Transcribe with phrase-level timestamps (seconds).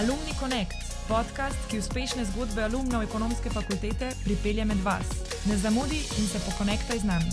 [0.00, 0.76] Alumni Connect,
[1.08, 5.08] podcast, ki uspešne zgodbe alumnov ekonomske fakultete pripelje med vas.
[5.48, 7.30] Ne zamudi in se pokonektaj z nami.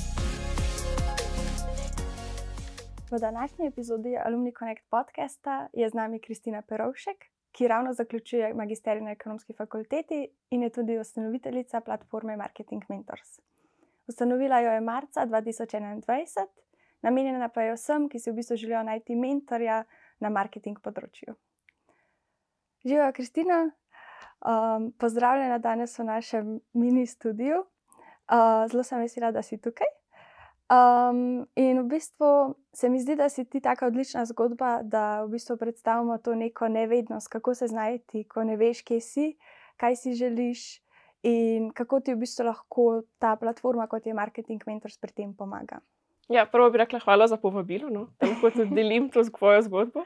[3.12, 7.20] V današnji epizodi Alumni Connect podcasta je z nami Kristina Perovšek,
[7.52, 13.40] ki ravno zaključuje magisterij na ekonomski fakulteti in je tudi ustanoviteljica platforme Marketing Mentors.
[14.08, 16.48] Ustanovila jo je marca 2021,
[17.02, 19.84] namenjena pa je vsem, ki si v bistvu želijo najti mentorja
[20.20, 21.36] na marketing področju.
[22.86, 23.72] Živijo, Kristina,
[24.42, 27.60] um, pozdravljena danes v našem mini studiu.
[27.60, 29.88] Uh, zelo sem vesela, da si tukaj.
[30.74, 35.30] Um, in v bistvu se mi zdi, da si ti tako odlična zgodba, da v
[35.36, 39.28] bistvu predstavimo to neko nevednost, kako se znajti, ko ne veš, kje si,
[39.78, 40.82] kaj si želiš
[41.24, 45.80] in kako ti v bistvu lahko ta platforma, kot je Marketing Mentors, pri tem pomaga.
[46.28, 50.04] Ja, prvo bi rekla hvala za povabilo, no, da lahko tudi delim to svojo zgodbo.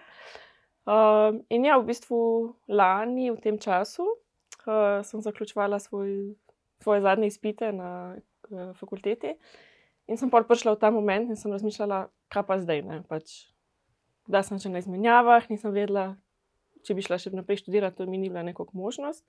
[0.88, 6.32] Um, in ja, v bistvu lani, v tem času, uh, sem zaključovala svoj,
[6.79, 9.35] svoje zadnje izpite na uh, fakulteti.
[10.07, 12.88] In sem pa prišla v ta moment in sem razmišljala, kaj pa zdaj.
[13.12, 13.52] Pač,
[14.32, 16.16] da sem že na izmenjavah, nisem vedela,
[16.88, 19.27] če bi šla še naprej študirati, to mi ni bila neka možnost.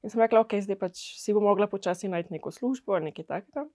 [0.00, 3.28] In sem rekla, ok, zdaj pač si bo mogla počasi najti neko službo ali nekaj
[3.28, 3.66] takega.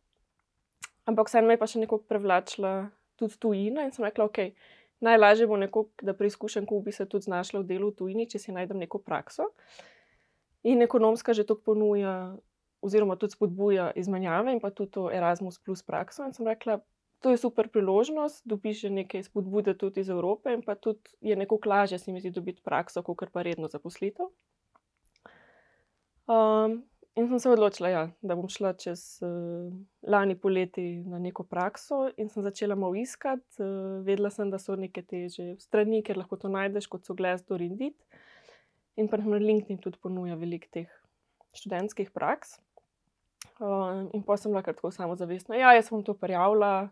[1.06, 4.58] Ampak vseeno me je pa še nekako privlačila tudi tujina in sem rekla, ok
[5.06, 8.42] najlažje bo nekako, da preizkušam, kako bi se tudi znašla v delu v tujini, če
[8.42, 9.52] si najdem neko prakso.
[10.66, 12.36] In ekonomska že to ponuja,
[12.81, 16.25] oziroma tudi spodbuja izmenjave in pa tudi to Erasmus plus prakso.
[16.25, 16.80] In sem rekla,
[17.22, 21.36] to je super priložnost, dobiš že nekaj spodbude tudi iz Evrope in pa tudi je
[21.36, 24.30] nekako lažje, se mi zdi, dobiti prakso, kot pa redno zaposlitev.
[26.25, 26.81] Um,
[27.16, 29.71] In sem se odločila, ja, da bom šla čez uh,
[30.03, 33.61] lani poleti na neko prakso in sem začela malo iskati.
[33.63, 37.63] Uh, vedela sem, da so neke teže strani, ker lahko to najdeš, kot so Glassdoor
[37.63, 37.95] in Dit.
[38.99, 40.91] In pa na LinkedIn tudi ponuja veliko teh
[41.55, 42.57] študentskih praks.
[43.63, 45.56] Uh, in pa sem bila kar tako samozavestna.
[45.56, 46.90] Ja, jaz sem to prijavila,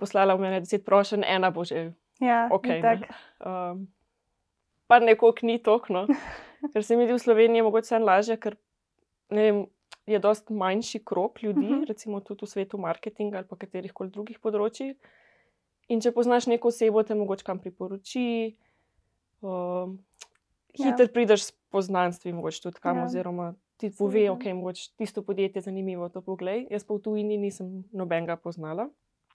[0.00, 1.90] poslala v mene deset prošen, ena bo že.
[2.24, 3.04] Ja, okay, tak.
[3.44, 3.84] Um,
[4.88, 6.06] pa neko ni tokno.
[6.72, 8.56] Ker se mi zdi v Sloveniji mogoče lažje, ker
[9.30, 9.66] vem,
[10.08, 11.80] je precej manjši krok ljudi, uh mhm.
[11.80, 11.88] -huh.
[11.88, 14.96] recimo tudi v svetu marketinga ali pa katerih koli drugih področjih.
[15.88, 18.56] In če poznaš neko osebo, te mogoče kam priporoči,
[19.40, 19.98] um,
[20.76, 21.12] hitro ja.
[21.12, 23.04] prideš s poznanstvi, mogoče tudi kam, ja.
[23.04, 26.66] oziroma ti pove, da okay, je tisto podjetje zanimivo, to poglej.
[26.70, 28.88] Jaz pa v tujini nisem nobenega poznala.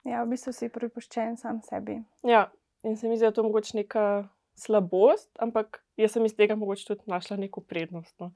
[0.04, 2.02] Ja, v bistvu si pripuščen sam sebi.
[2.22, 2.50] Ja,
[2.84, 6.58] in se mi zdi, da je to mogoče neka slabost, ampak jaz sem iz tega
[6.60, 8.12] mogoče tudi našla neko prednost.
[8.20, 8.30] No.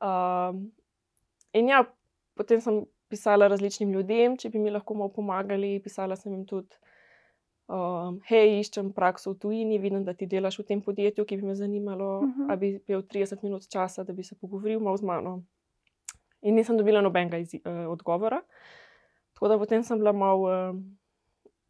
[0.00, 0.72] Um,
[1.52, 1.84] in ja,
[2.36, 5.76] potem sem pisala različnim ljudem, če bi mi lahko malo pomagali.
[5.84, 6.78] Pisala sem jim tudi,
[7.72, 11.50] um, hej, iščem prakso v tujini, vidim, da ti delaš v tem podjetju, ki bi
[11.50, 12.50] me zanimalo, uh -huh.
[12.50, 15.42] ali bi imel 30 minut časa, da bi se pogovoril malo z mano.
[16.42, 18.42] In nisem dobila nobenega uh, odgovora.
[19.34, 20.76] Tako da potem sem bila malo uh,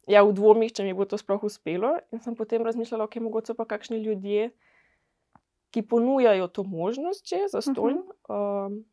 [0.06, 1.98] ja, v dvomih, če mi bo to sploh uspelo.
[2.12, 4.50] In sem potem razmišljala, ok, mogoče pa kakšni ljudje
[5.70, 8.66] ki ponujajo to možnost, če je zastojno, uh -huh.
[8.66, 8.84] um,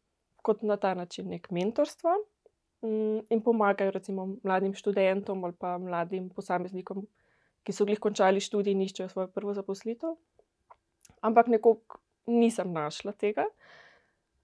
[0.42, 2.10] kot na ta način nek mentorstvo
[2.82, 7.08] um, in pomagajo recimo mladim študentom ali pa mladim posameznikom,
[7.64, 10.16] ki so jih končali študij in iščejo svojo prvo zaposlitev.
[11.22, 13.46] Ampak nekako nisem našla tega.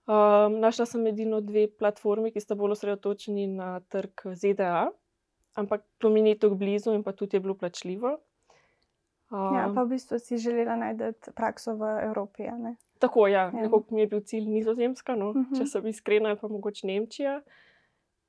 [0.09, 4.87] Um, našla sem edino dve platformi, ki sta bolj osredotočeni na trg ZDA,
[5.59, 8.15] ampak to mi ni tako blizu in pa tudi je bilo plačljivo.
[9.29, 12.47] Um, ja, pa v bistvu si želela najti prakso v Evropi.
[12.99, 13.51] Tako, ja, ja.
[13.51, 15.57] nekako mi je bil cilj Nizozemska, no, uh -huh.
[15.57, 17.41] če sem iskrena, pa mogoče Nemčija,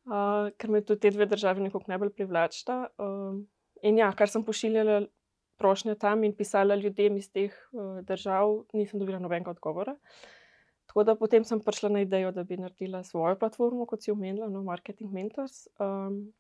[0.05, 2.87] uh, ker me tudi te dve države nekako najbolj privlačita.
[2.99, 3.47] Um,
[3.83, 5.07] in ja, kar sem pošiljala
[5.57, 9.97] prošnje tam in pisala ljudem iz teh uh, držav, nisem dobila nobenega odgovora.
[10.87, 14.49] Tako da potem sem prišla na idejo, da bi naredila svojo platformo, kot si omenila,
[14.49, 15.69] no, Marketing Mentors.
[15.79, 16.33] Um,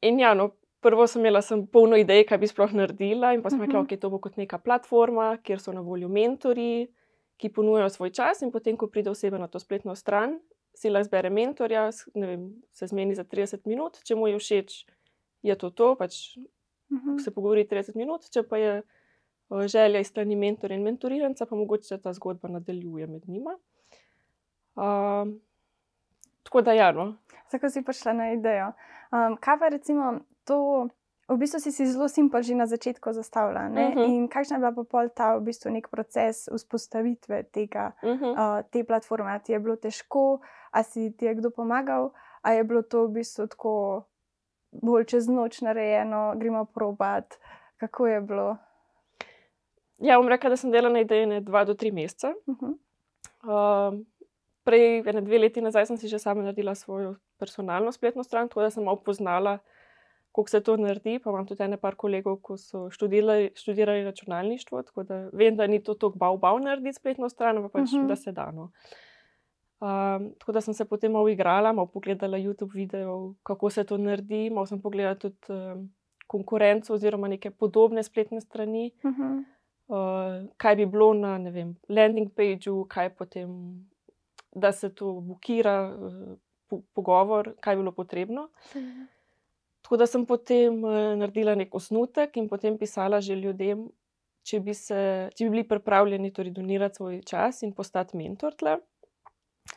[0.00, 0.50] in ja, no,
[0.82, 3.82] prvo sem imela sem polno idej, kaj bi sploh naredila, in pa sem rekla, da
[3.82, 3.86] mhm.
[3.86, 6.88] okay, to bo kot neka platforma, kjer so na voljo mentori,
[7.38, 8.42] ki ponujajo svoj čas.
[8.42, 10.38] In potem, ko pride oseba na to spletno stran,
[10.74, 14.76] si lahko zbere mentorja, vem, se zmeni za 30 minut, če mu je všeč,
[15.42, 17.18] je to to, pač uhum.
[17.20, 18.74] se pogovori 30 minut, če pa je
[19.68, 23.56] želja iz strani mentorja in mentoriranca, pa mogoče ta zgodba nadaljuje med njima.
[24.74, 25.40] Um,
[26.42, 26.92] tako da, ja.
[26.92, 27.12] No.
[27.50, 28.72] Tako si prišla na idejo.
[29.12, 30.88] Um, kaj pa recimo to,
[31.28, 33.68] v bistvu si si zelo simpel že na začetku zastavljala.
[33.68, 33.98] Uh mhm.
[33.98, 34.06] -huh.
[34.08, 38.32] In kakšna je bila pa pol ta v bistvu nek proces vzpostavitve tega, uh -huh.
[38.32, 39.32] uh, te platforme?
[39.32, 40.40] A ti je bilo težko,
[40.72, 42.10] a si ti je kdo pomagal,
[42.42, 44.04] a je bilo to v bistvu tako
[44.72, 47.38] bolj čez noč narejeno, gremo probat,
[47.76, 48.56] kako je bilo.
[49.98, 52.34] Ja, bom rekel, da sem delala na ideji ne dva do tri mesece.
[52.46, 52.74] Uh -huh.
[53.42, 54.06] Um,
[54.64, 58.62] prej, ene dve leti nazaj, sem si že sama naredila svojo personalno spletno stran, tako
[58.62, 59.58] da sem malo poznala,
[60.32, 61.18] kako se to naredi.
[61.18, 65.66] Pa imam tudi ene par kolegov, ki so študirali, študirali računalništvo, tako da vem, da
[65.66, 68.04] ni to tako bav narediti spletno stran, ampak pač, uh Mhm.
[68.04, 68.08] -huh.
[68.08, 68.50] da se da.
[68.50, 68.70] No.
[69.80, 73.98] Um, tako da sem se potem malo igrala, malo pogledala YouTube video, kako se to
[73.98, 75.90] naredi, malo sem pogledala tudi um,
[76.26, 79.44] konkurenco oziroma neke podobne spletne strani Uh -huh.
[79.88, 83.48] uh, kaj bi bilo na vem, landing pageu, kaj potem,
[84.54, 86.38] da se to bukira, uh,
[86.68, 88.48] po, pogovor, kaj bi bilo potrebno.
[89.82, 93.88] Tako da sem potem uh, naredila nek osnutek in potem pisala že ljudem,
[94.46, 98.78] če bi, se, če bi bili pripravljeni torej donirati svoj čas in postati mentor tle.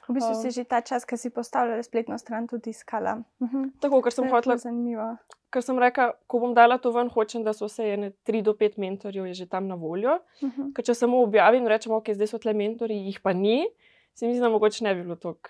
[0.08, 3.22] V bistvu Um, si že ta čas, ki si postavljala spletno stran, tudi iskala.
[3.40, 3.72] -huh.
[3.80, 5.18] Tako, ker sem hotela, Zanimivo.
[5.54, 8.54] ker sem rekla, ko bom dala to ven, hočem, da so vse ene tri do
[8.54, 10.20] pet mentorjev je že tam na voljo.
[10.42, 10.74] -huh.
[10.74, 13.68] Ker če samo objavim in rečem, ok, zdaj so tle mentori, jih pa ni,
[14.14, 15.50] se mi zdi, da mogoče ne bi bilo tako.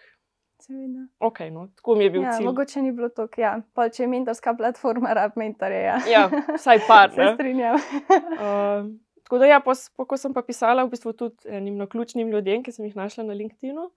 [0.60, 1.08] Seveda.
[1.20, 2.46] Ok, no, tako mi je bil Ja, cilj.
[2.46, 3.42] mogoče ni bilo tako.
[3.42, 3.58] Ja.
[3.74, 5.82] Pol, če je mentorska platforma, rab mentorje.
[5.84, 5.98] Ja.
[6.10, 6.24] Ja,
[6.56, 7.12] vsaj par.
[7.16, 7.76] Se strinjam.
[7.76, 8.88] Uh,
[9.26, 12.64] tako da, ja, po, po, ko sem pa pisala v bistvu tudi enim naključnim ljudem,
[12.64, 13.90] ki sem jih našla na LinkedIn-u.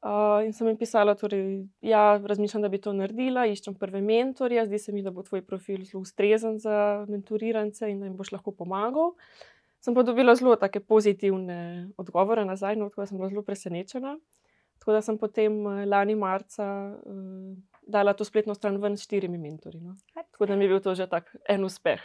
[0.00, 4.62] Uh, in sem jim pisala, torej, ja, razmišljam, da bi to naredila, iščem prve mentorje,
[4.66, 8.32] zdi se mi, da bo tvoj profil zelo ustrezen za mentorirance in da jim boš
[8.32, 9.12] lahko pomagal.
[9.84, 10.56] Sem pa dobila zelo
[10.88, 14.16] pozitivne odgovore nazaj, no, tako da sem bila zelo presenečena.
[14.80, 16.66] Tako da sem potem eh, lani marca
[16.96, 19.80] uh, dala to spletno stran ven s štirimi mentorji.
[19.84, 19.96] No.
[20.16, 22.00] Tako da mi je bil to že tak en uspeh.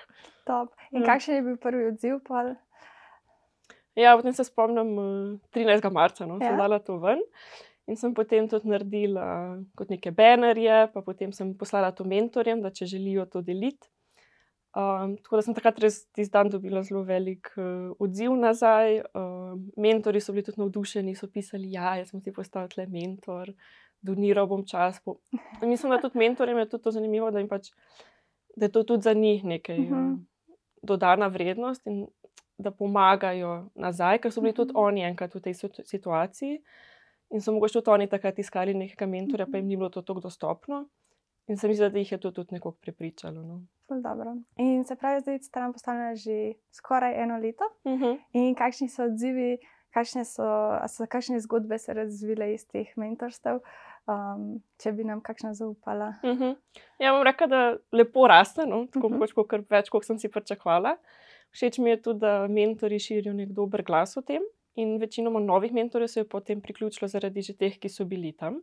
[0.46, 0.74] Top.
[0.92, 1.14] In Ja.
[1.14, 2.20] kakšen je bil prvi odziv?
[2.28, 2.56] Pol?
[3.96, 5.88] Ja, potem se spomnim uh, 13.
[5.92, 6.36] marca, no.
[6.42, 6.50] Ja.
[6.52, 7.22] sem dala to ven.
[7.88, 12.72] In sem potem tudi naredila kot neke banerje, pa potem sem poslala to mentorjem, da
[12.74, 13.88] če želijo to deliti.
[14.76, 18.98] Um, tako da sem takrat res tisti dan dobila zelo velik uh, odziv nazaj.
[19.16, 23.54] Um, mentori so bili tudi navdušeni, so pisali, da ja, sem ti postal tle mentor,
[24.04, 25.00] doniral bom čas.
[25.00, 25.16] Po...
[25.62, 27.72] Mislim, da tudi mentorjem je tudi to zanimivo, da, pač,
[28.56, 29.96] da je to tudi za njih nekaj uh.
[29.96, 30.18] -huh.
[30.84, 32.06] dodana vrednost in
[32.58, 34.84] da pomagajo nazaj, ker so bili tudi Mhm.
[34.84, 36.62] oni enkrat v tej situ- situaciji.
[37.32, 40.20] In so mogoče tudi oni takrat iskali nekega mentorja, pa jim ni bilo to tako
[40.20, 40.86] dostopno.
[41.48, 43.42] In se mi zdi, da jih je to tudi nekako prepričalo.
[43.44, 43.62] No.
[43.90, 44.36] Dobro.
[44.58, 47.64] In se pravi, zdaj je stran postavljena že skoraj eno leto.
[47.84, 48.18] Uh -huh.
[48.34, 49.58] In kakšni so odzivi,
[49.94, 50.44] kakšne so,
[50.88, 53.60] so kakšne zgodbe se razvile iz teh mentorstev,
[54.08, 56.14] um, če bi nam kakšna zaupala.
[56.24, 56.56] Uh -huh.
[57.00, 58.86] Ja, bom rekla, da lepo raste, no?
[58.94, 59.22] tako uh Mhm.
[59.24, 59.34] -huh.
[59.34, 60.98] kot več, kot sem si pričakovala.
[61.52, 64.42] Všeč mi je tudi, da mentori širijo nek dober glas o tem.
[64.76, 68.62] In večinoma novih mentorjev se je potem priključilo zaradi že teh, ki so bili tam.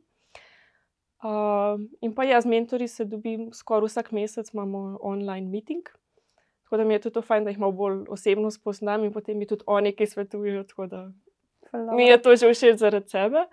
[1.23, 5.87] Uh, in pa jaz z mentori se dobim skoraj vsak mesec, imamo online meeting.
[6.65, 9.39] Tako da mi je tudi to fajn, da jih malo bolj osebno spoznam in potem
[9.39, 10.65] mi tudi oni, ki svetujejo.
[11.97, 13.47] Mi je to že všeč zaradi sebe.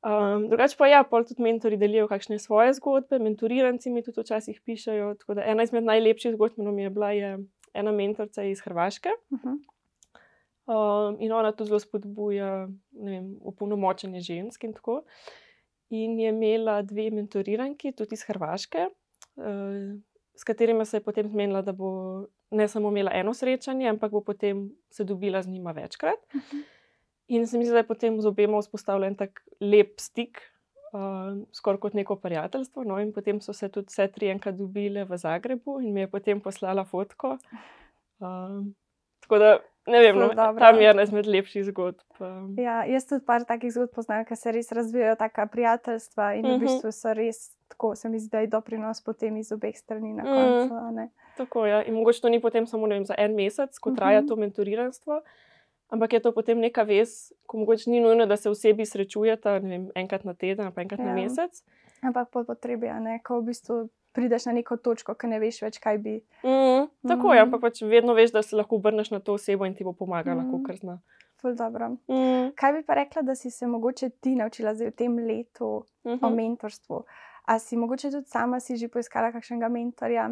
[0.00, 4.60] Um, drugače pa ja, pol tudi mentori delijo kakšne svoje zgodbe, mentoriranci mi tudi včasih
[4.64, 5.14] pišajo.
[5.14, 7.38] Tako da ena izmed najlepših zgodb mi je bila je
[7.74, 9.08] ena mentorica iz Hrvaške.
[9.30, 9.58] Uh -huh.
[10.70, 15.02] Um, in ona tudi zelo spodbuja vem, opolnomočenje žensk in tako.
[15.90, 18.86] In je imela dve mentoriranki, tudi iz Hrvaške,
[19.36, 20.00] uh,
[20.34, 21.90] s katerima se je potem zmenila, da bo
[22.50, 26.18] ne samo imela eno srečanje, ampak bo potem se dobila z njima večkrat.
[27.28, 30.40] In se mi zdi, da je potem z obema vzpostavljen tak lep stik,
[30.92, 32.84] uh, skoraj kot neko prijateljstvo.
[32.84, 36.10] No, in potem so se tudi vse tri enkrat dobile v Zagrebu in mi je
[36.10, 37.36] potem poslala fotko.
[38.18, 38.74] Um,
[39.20, 42.00] tako da ne vem, no, tam je ena izmed lepših zgodb.
[42.56, 46.50] Ja, jaz tudi par takih zgodb poznam, ker se res razvijajo taka prijateljstva in uh
[46.50, 46.54] -huh.
[46.54, 46.64] v Mhm.
[46.64, 50.22] bistvu so res tako, se mi zdi, da je doprinos potem iz obeh strani na
[50.22, 50.26] Mm.
[50.26, 50.74] koncu.
[50.76, 51.08] a ne.
[51.36, 51.70] Tako je.
[51.70, 51.82] Ja.
[51.82, 54.28] In mogoče to ni potem samo vem, za en mesec, ko traja Mhm.
[54.28, 55.20] to mentoriranstvo,
[55.88, 57.08] ampak je to potem neka vez,
[57.46, 61.06] ko mogoče ni nujno, da se osebi srečujeta vem, enkrat na teden pa enkrat ja.
[61.06, 61.62] na mesec.
[62.02, 65.62] Ampak po potrebi, a ne, ko v bistvu prideš na neko točko, ki ne veš
[65.62, 66.20] več, kaj bi.
[66.44, 67.44] Mm, tako je, Mhm.
[67.44, 70.42] ampak pač vedno veš, da se lahko obrneš na to osebo in ti bo pomagala,
[70.42, 70.50] Mhm.
[70.52, 70.64] mm.
[70.64, 70.98] kar zna.
[72.08, 76.10] Mm, Kaj bi pa rekla, da si se mogoče ti naučila v tem letu mm
[76.12, 76.34] o -hmm.
[76.34, 77.04] mentorstvu?
[77.44, 80.30] A si mogoče tudi sama si že poiskala kakšnega mentorja?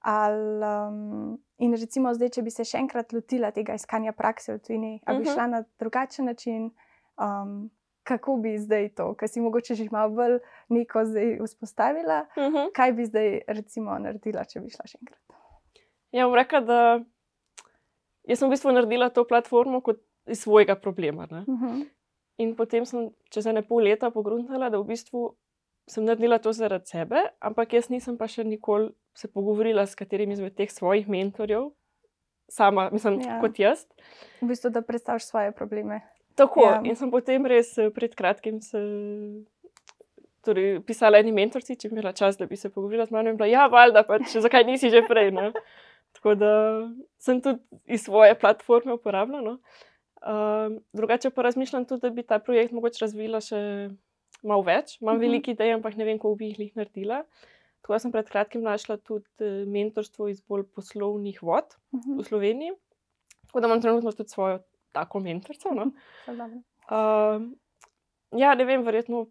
[0.00, 4.58] Ali, um, in recimo zdaj, če bi se še enkrat lotila tega iskanja prakse v
[4.58, 5.34] tujini, ali bi Mhm.
[5.34, 6.70] šla na drugačen način,
[7.18, 7.70] um,
[8.08, 10.38] kako bi zdaj to, ker si mogoče že malo bolj
[10.72, 12.72] neko zdaj vzpostavila, Mm -hmm.
[12.72, 15.20] kaj bi zdaj recimo naredila, če bi šla še enkrat?
[16.12, 16.80] Ja, bom rekla, da
[18.28, 21.26] jaz sem v bistvu naredila to platformo kot iz svojega problema.
[21.30, 21.44] Ne?
[21.48, 21.86] Uh -huh.
[22.38, 25.36] In potem sem čez ene pol leta pogruntala, da v bistvu
[25.88, 30.30] sem naredila to zaradi sebe, ampak jaz nisem pa še nikoli se pogovorila s katerim
[30.30, 31.70] izmed teh svojih mentorjev,
[32.48, 33.40] sama, mislim, ja.
[33.40, 33.86] kot jaz.
[34.40, 36.00] V bistvu, da predstaviš svoje probleme.
[36.38, 36.80] Tako, Ja.
[36.84, 38.78] in sem potem res eh, pred kratkim se,
[40.46, 43.36] torej, pisala eni mentorci, če bi imela čas, da bi se pogovorila z mano in
[43.36, 45.32] bila, ja, valjda, pač, zakaj nisi že prej.
[45.34, 45.50] Ne?
[46.16, 46.50] Tako da
[47.20, 49.42] sem tudi iz svoje platforme uporabljala.
[49.44, 49.58] No?
[50.18, 53.60] Um, drugače pa razmišljam tudi, da bi ta projekt mogoče razvila še
[54.42, 54.96] malo več.
[55.00, 55.16] Imam Mhm.
[55.16, 55.26] uh -huh.
[55.26, 57.22] veliko idej, ampak ne vem, kako bi jih lih naredila.
[57.82, 62.24] Tako da sem pred kratkim našla tudi eh, mentorstvo iz bolj poslovnih vod Mhm, v
[62.24, 62.72] Sloveniji.
[63.46, 64.58] Tako da imam trenutno tudi svojo
[64.98, 65.74] tako mentorico.
[65.74, 65.90] No?
[66.28, 67.52] Um,
[68.36, 69.26] ja, ne vem, verjetno,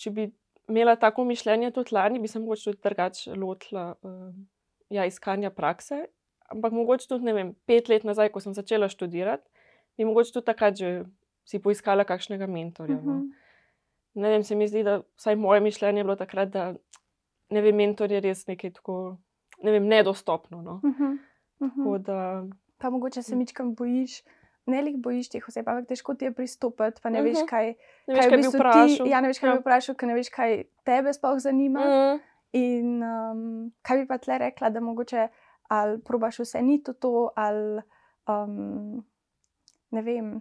[0.00, 0.26] če bi
[0.68, 4.46] imela tako mišljenje tudi lani, bi se mogoče tudi drugače lotila um,
[4.92, 6.06] ja, iskanja prakse.
[6.52, 9.48] Ampak mogoče tudi, ne vem, pet let nazaj, ko sem začela študirati,
[9.96, 10.96] bi mogoče tudi takrat že
[11.44, 12.96] si poiskala kakšnega mentorja.
[12.96, 13.20] No.
[13.20, 13.32] Mhm.
[14.14, 16.68] Ne vem, se mi zdi, da vsaj moje mišljenje je bilo takrat, da
[17.50, 19.16] ne vem, mentor je res nekaj tako,
[19.62, 20.62] ne vem, nedostopno.
[20.62, 20.80] No.
[20.84, 21.16] Mhm,
[21.60, 21.80] mhm.
[21.80, 22.20] Tako da,
[22.84, 24.22] Pa mogoče se mičkam bojiš,
[24.66, 27.46] ne lih bojiš teh oseb, ampak težko ti je pristopiti, pa ne veš, Mhm.
[27.46, 27.66] kaj,
[28.06, 28.58] ne veš, v kaj bi bistvu.
[29.04, 29.54] Ti, ja, ne veš, kaj Ja.
[29.54, 30.50] bi vprašal, ker ne veš, kaj
[30.84, 31.80] tebe sploh zanima.
[31.80, 32.20] Mm.
[32.54, 33.40] In um,
[33.82, 35.28] kaj bi pa tle rekla, da mogoče
[35.68, 37.82] ali probaš vse ni to, to ali
[38.28, 39.04] um,
[39.90, 40.40] ne vem.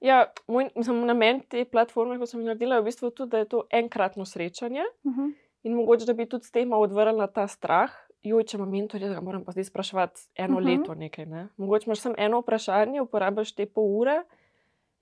[0.00, 3.38] Ja, moj mislim, namen te platforme, ko sem jo naredila, je v bistvu tudi, da
[3.38, 5.32] je to enkratno srečanje Uh -huh.
[5.62, 7.90] in mogoče, da bi tudi s tem odvrnila ta strah.
[8.22, 10.68] Joj, če imam mentorja, da ga moram pa zdaj spraševati eno uh Mhm.
[10.68, 10.78] -huh.
[10.78, 11.26] leto nekaj.
[11.26, 11.48] Ne?
[11.56, 14.22] Mogoče imaš samo eno vprašanje, uporabiš te pol ure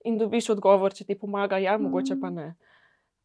[0.05, 2.35] in dobiš odgovor, če ti pomaga, ja, mogoče pa Mhm.
[2.35, 2.55] ne.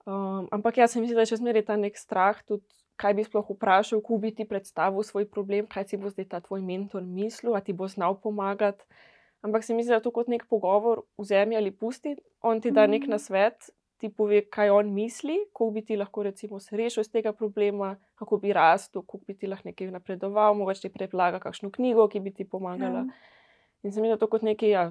[0.06, 2.64] Um, ampak jaz se mi zdi, da je še zmeraj ta nek strah, tudi
[2.96, 6.40] kaj bi sploh vprašal, kako bi ti predstavil svoj problem, kaj si bo zdaj ta
[6.40, 8.84] tvoj mentor mislil, a ti bo znal pomagati.
[9.42, 12.14] Ampak se mi zdi, da je to kot nek pogovor, vzemi ali pusti.
[12.40, 13.10] On ti da nek Mhm.
[13.10, 13.70] nasvet,
[14.04, 17.88] ti pove, kaj on misli, kako bi ti lahko recimo se rešil iz tega problema,
[18.14, 22.20] kako bi rastel, kako bi ti lahko nekaj napredoval, mogoče ti predlaga kakšno knjigo, ki
[22.20, 22.98] bi ti pomagala.
[23.00, 23.06] Ja.
[23.82, 24.84] In se mi zdi, da je to kot nekaj, ja,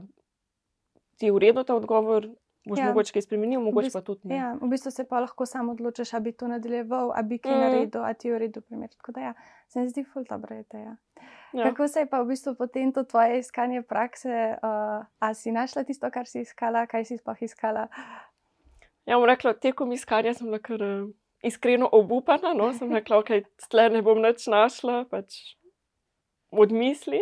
[1.17, 2.25] ti je v redu ta odgovor,
[2.63, 2.85] boš Ja.
[2.85, 4.35] mogoče kaj spremenil, mogoče bistvu- pa tudi ne.
[4.35, 7.51] Ja, v bistvu se pa lahko samo odločiš, ali bi to nadaljeval, ali bi kaj
[7.51, 7.59] Mm.
[7.59, 8.89] naredil, ali ti je v redu primer.
[8.91, 9.33] Tako da ja,
[9.67, 10.77] se mi zdi ful dobro je to.
[10.79, 10.95] Ja.
[11.53, 11.63] Ja.
[11.65, 15.83] Kako se je pa v bistvu potem to tvoje iskanje prakse, uh, a si našla
[15.83, 17.87] tisto, kar si iskala, kaj si sploh iskala?
[19.05, 21.09] Ja, bom rekla, tekom iskanja sem bila kar uh,
[21.43, 22.53] iskreno obupana.
[22.57, 22.71] No?
[22.73, 25.39] Sem rekla, da tle ne bom več našla, pač
[26.51, 27.19] od misli.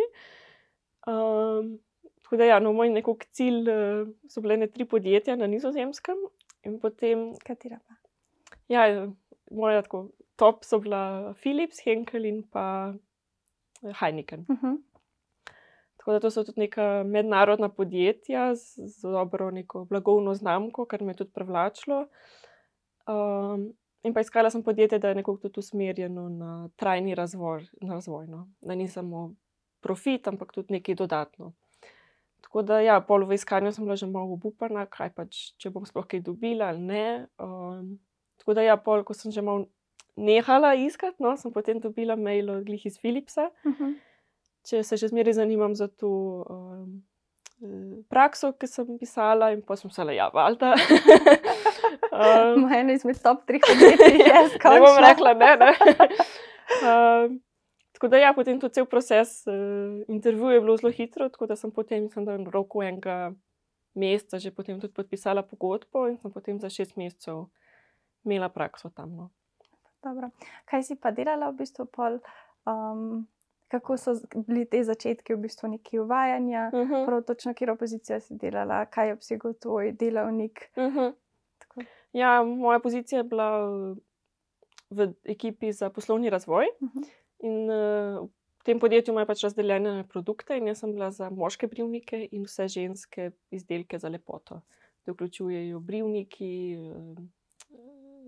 [1.08, 1.78] Um,
[2.22, 6.20] tako da, ja, no, moj nekak cilj uh, so bile ne tri podjetja na nizozemskem.
[6.62, 7.98] In potem, Katera pa?
[8.72, 9.08] ja,
[9.50, 12.94] moja tako top so bila Philips, Henkel in pa
[13.82, 14.46] eh, Heineken.
[14.48, 14.78] Uh -huh.
[16.02, 21.02] Tako da to so tudi neka mednarodna podjetja z, z dobro neko blagovno znamko, kar
[21.02, 22.08] me je tudi privlačilo.
[23.06, 23.68] Um,
[24.02, 28.26] in pa iskala sem podjetje, da je nekako tudi usmerjeno na trajni razvoj, na razvoj
[28.26, 28.48] no.
[28.60, 29.34] da ni samo
[29.80, 31.52] profit, ampak tudi nekaj dodatno.
[32.40, 35.86] Tako da, ja, pol v iskanju sem bila že malo obupana, kaj pač, če bom
[35.86, 37.26] sploh kaj dobila ali ne.
[37.38, 37.98] Um,
[38.42, 39.68] tako da, ja, pol, ko sem že malo
[40.16, 43.94] nehala iskati, no, sem potem dobila mail od Glih iz Philipsa, Uh -huh.
[44.68, 46.10] Če se še zmeraj zanimam za to
[46.50, 47.02] um,
[47.62, 50.74] eh, prakso, ki sem pisala, in pa sem se le, ja, valjda.
[52.16, 54.42] um, Moja ena izmed top treh podjetij je
[54.74, 55.54] ne bom rekla, ne.
[55.62, 55.72] ne.
[56.90, 57.40] um,
[57.96, 61.58] tako da, ja, potem tudi cel proces uh, intervjuja je bilo zelo hitro, tako da
[61.58, 63.34] sem potem, mislim, da v roku enega
[63.94, 67.44] meseca že potem tudi podpisala pogodbo in sem potem za šest mesecev
[68.24, 69.12] imela prakso tam.
[69.16, 69.30] No.
[70.02, 70.30] Dobro.
[70.64, 72.18] Kaj si pa delala v bistvu pol?
[72.66, 73.26] Um,
[73.72, 74.12] kako so
[74.46, 76.70] bili te začetki v bistvu neki uvajanja?
[76.72, 77.06] Uh -huh.
[77.06, 80.70] Prav točno, kjer opozicijo si delala, kaj je obsegal tvoj delavnik.
[80.76, 81.12] Uh -huh.
[81.58, 81.80] Tako.
[82.12, 84.00] Ja, moja pozicija je bila eh,
[84.90, 86.66] v ekipi za poslovni razvoj.
[86.82, 87.02] Mhm.
[87.38, 88.28] In uh,
[88.60, 92.44] v tem podjetju imajo pač razdeljene produkte, in jaz sem bila za moške brivnike in
[92.44, 94.60] vse ženske izdelke za lepoto.
[95.04, 97.18] To vključujejo brivniki, uh,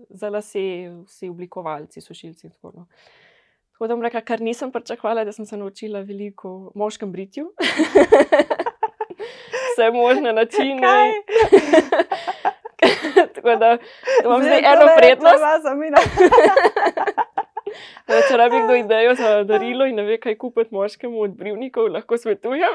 [0.09, 2.97] za lase, vsi oblikovalci, sušilci in tako naprej.
[3.75, 7.45] Tako da bom rekla, kar nisem pričakovala, da sem se naučila veliko o moškem britju.
[9.71, 10.87] Vse možne načine.
[13.35, 13.77] Tako da
[14.25, 15.43] imam zdaj Zdaj, eno prednost.
[18.07, 21.87] Da, če rabi kdo idejo za darilo in ne ve, kaj kupiti moškemu od brivnikov,
[21.91, 22.73] lahko svetujem.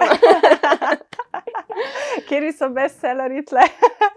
[2.28, 3.66] Kjer so bestsellerji tle?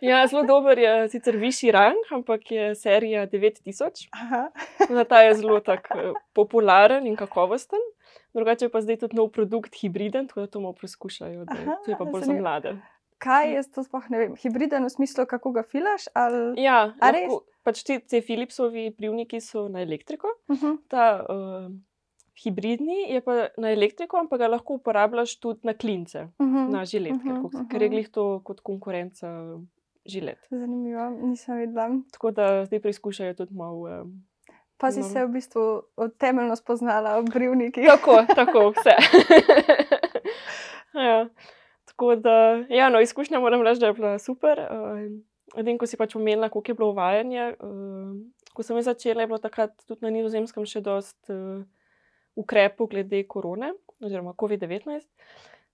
[0.00, 4.08] Ja, zelo dober je sicer višji rang, ampak je serija 9000.
[4.12, 4.48] Aha.
[4.96, 7.82] Na ta je zelo tak eh, popularen in kakovosten.
[8.34, 11.44] Drugače pa zdaj tudi nov produkt, hibriden, tako da to malo preskušajo.
[11.44, 12.76] Da, Aha, to je pa bolj za mlade.
[13.18, 14.34] Kaj jaz to sploh ne vem?
[14.38, 16.06] Hibriden v smislu, kako ga filaš?
[16.14, 16.54] Ali...
[16.62, 20.30] Ja, lahko, pač ti, ti Philipsovi brivniki so na elektriko.
[20.48, 20.76] Uh -huh.
[20.88, 21.72] Ta uh,
[22.44, 26.70] hibridni, je pa na elektriko, ampak ga lahko uporabljaš tudi na klince, Uh -huh.
[26.70, 27.68] na žiletke, mhm, uh -huh.
[27.70, 27.94] ker je mhm.
[27.94, 29.58] glih to kot konkurenca
[30.06, 30.38] žilet.
[30.50, 31.90] Zanimivo, nisem vedela.
[32.12, 34.00] Tako da zdaj preizkušajo tudi malo.
[34.02, 34.24] Um,
[34.78, 35.04] Pa si No.
[35.04, 35.82] se v bistvu
[36.18, 37.86] temeljno spoznala v brivnikih.
[37.86, 38.94] tako, tako, vse.
[41.08, 41.28] ja.
[41.84, 44.58] Tako da, ja, no, izkušnja moram reči, da je bila super.
[44.58, 45.20] Uh,
[45.56, 47.54] Edin, ko si pač omenila, koliko je bilo uvajanje.
[47.60, 48.16] Uh,
[48.54, 51.64] ko sem začela, je bilo takrat tudi na Nizozemskem še dost uh,
[52.36, 55.06] ukrepov glede korone, oziroma COVID-19.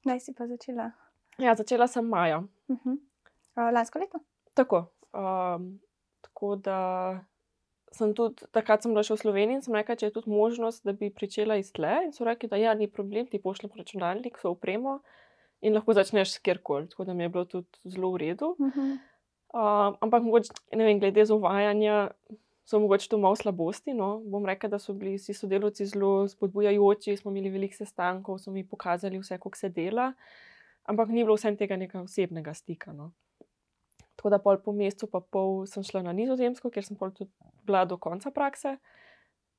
[0.04, 0.90] Naj si pa začela.
[1.38, 2.38] Ja, začela sem maja.
[2.68, 2.98] Uh -huh.
[3.56, 4.18] uh, lansko leto.
[4.54, 4.86] Tako.
[5.12, 5.80] Um,
[6.20, 7.24] tako da
[7.92, 10.84] sem tudi takrat sem bila še v Sloveniji in sem rekla, če je tudi možnost,
[10.84, 12.04] da bi pričela iz tle.
[12.04, 15.00] In so rekli, da ja, ni problem, ti pošljem računalnik, so upremo
[15.64, 16.88] in lahko začneš kjerkoli.
[16.88, 18.56] Tako da mi je bilo tudi zelo v redu.
[18.58, 18.98] Uh -huh.
[19.54, 22.10] Uh, ampak mogoče, ne vem, glede zavajanja,
[22.64, 23.94] so mogoče to malo slabosti.
[23.94, 24.20] No.
[24.24, 28.68] Bom rekla, da so bili vsi sodelavci zelo spodbujajoči, smo imeli veliko sestankov, so mi
[28.68, 30.12] pokazali vse, kako se dela,
[30.84, 32.92] ampak ni bilo vsem tega nekega osebnega stika.
[32.92, 33.12] No.
[34.16, 37.30] Tako da pol po mesecu, pa pol sem šla na Nizozemsko, kjer sem pol tudi
[37.66, 38.76] bila do konca prakse.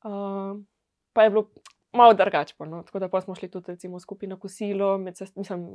[0.06, 0.58] Uh,
[1.14, 1.50] pa je bilo
[1.94, 2.56] malo drugače.
[2.66, 2.84] No.
[2.84, 5.68] Tako da smo šli tudi recimo, skupaj na kosilo, med, mislim,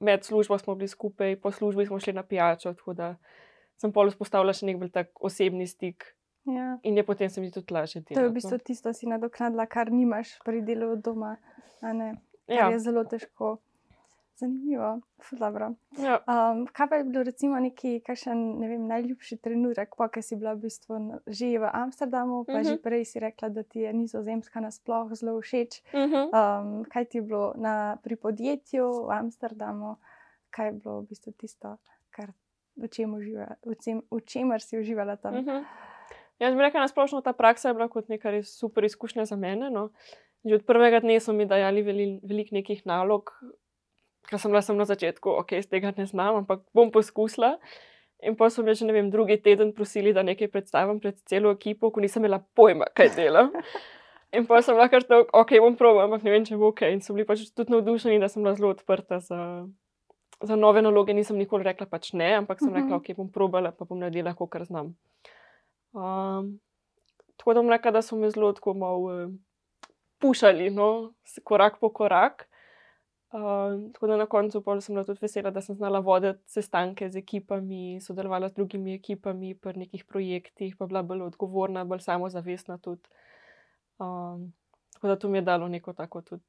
[0.00, 2.72] med službo smo bili skupaj, po službi smo šli na pijačo.
[2.72, 3.16] Tako da
[3.76, 6.04] sem pol vzpostavila še nek bolj tak osebni stik
[6.46, 6.78] Ja.
[6.82, 8.14] in je potem se mi tudi lažje delati.
[8.14, 8.34] To je v no.
[8.34, 11.36] bistvu tisto, si nadoknadila, kar nimaš pri delu od doma.
[11.80, 12.16] Kar
[12.48, 13.58] Ja, je zelo težko.
[14.36, 15.00] Zanimivo,
[15.32, 15.74] dobro.
[15.98, 16.16] ja.
[16.24, 20.36] Um, kaj pa je bilo, recimo, neki kakšen, ne vem, najljubši trenutek, pa ki si
[20.36, 22.64] bila v bistvu že v Amsterdamu, pa uh -huh.
[22.64, 22.82] že Mhm.
[22.82, 25.82] prej si rekla, da ti je nizozemska nasploh zelo všeč.
[25.94, 26.14] Mhm.
[26.32, 29.96] Um, kaj ti je bilo na, pri podjetju v Amsterdamu,
[30.50, 31.76] kaj je bilo v bistvu tisto,
[32.10, 32.32] kar,
[32.76, 35.34] v, čem uživa, v, čem, v čemer si uživala tam?
[35.34, 35.64] Uh Mhm.
[36.40, 39.68] Jaz bi rekla, nasplošno ta praksa je bila kot neka res super izkušnja za mene.
[39.70, 39.90] No.
[40.44, 43.28] Že od prvega dne so mi dajali veli, veliko nekih nalog,
[44.30, 47.58] ker sem bila sem na začetku, ok, iz tega ne znam, ampak bom poskusila.
[48.24, 51.52] In pa so me že, ne vem, drugi teden prosili, da nekaj predstavim pred celo
[51.56, 53.52] ekipo, ko nisem imela pojma, kaj delam.
[54.36, 56.84] In pa sem lahko rekel, ok, bom proval, ampak ne vem, če bo ok.
[56.94, 59.66] In so bili pač tudi navdušeni, da sem bila zelo odprta za,
[60.46, 61.16] za nove naloge.
[61.16, 63.00] Nisem nikoli rekla pač ne, ampak sem rekla, Mhm.
[63.02, 64.94] ok, bom probala, pa bom naredila, kar znam.
[65.92, 66.60] Um,
[67.36, 69.32] tako da bom rekla, da so me zelo tako malo uh,
[70.18, 71.12] pušali, no,
[71.44, 72.46] korak po korak.
[73.30, 77.18] Uh, tako da na koncu sem bila tudi vesela, da sem znala voditi sestanke z
[77.18, 83.08] ekipami, sodelovala s drugimi ekipami pri nekih projektih, pa bila bolj odgovorna, bolj samozavestna tudi.
[83.98, 84.52] Um,
[84.92, 86.42] tako da to mi je dalo neko tako tudi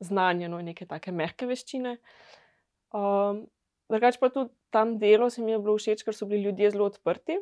[0.00, 1.96] znanje, no, neke take mehke veščine.
[2.92, 3.46] Um,
[3.90, 6.86] Drugač pa tudi tam delo se mi je bilo všeč, ker so bili ljudje zelo
[6.86, 7.40] odprti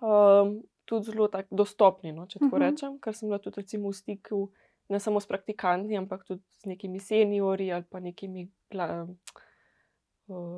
[0.00, 2.62] um, tudi zelo tak dostopni, no, če tako uh Mhm.
[2.62, 2.70] -huh.
[2.70, 4.50] rečem, ker sem bila tudi recimo v stiku
[4.88, 9.08] ne samo s praktikanti, ampak tudi s nekimi seniori ali pa nekimi uh,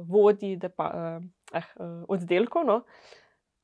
[0.08, 2.64] vodji depa, uh, eh, uh, oddelkov.
[2.66, 2.82] No.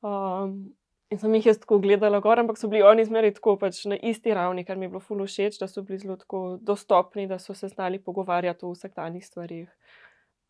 [0.01, 0.75] Um,
[1.09, 3.97] in sem jih jaz tako gledala gor, ampak so bili oni zmeraj tako pač na
[3.97, 7.39] isti ravni, kar mi je bilo fulo všeč, da so bili zelo tako dostopni, da
[7.39, 9.69] so se znali pogovarjati o vsakdanjih stvarih.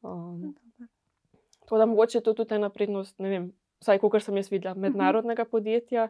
[0.02, 0.56] Um,
[1.66, 3.46] Tako da mogoče to tudi ena prednost, ne vem,
[3.84, 6.10] vsaj kot sem jaz videla, mednarodnega podjetja.